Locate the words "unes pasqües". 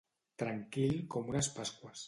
1.35-1.99